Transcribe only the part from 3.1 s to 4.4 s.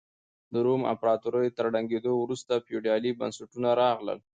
بنسټونه راغلل.